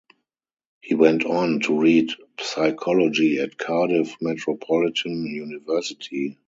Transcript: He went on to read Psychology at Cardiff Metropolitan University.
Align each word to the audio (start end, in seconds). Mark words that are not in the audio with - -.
He 0.81 0.95
went 0.95 1.25
on 1.25 1.59
to 1.59 1.79
read 1.79 2.09
Psychology 2.39 3.37
at 3.39 3.55
Cardiff 3.59 4.15
Metropolitan 4.19 5.27
University. 5.27 6.39